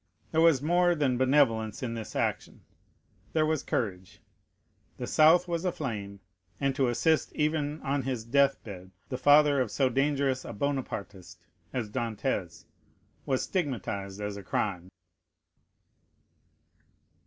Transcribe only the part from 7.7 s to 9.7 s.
on his death bed, the father of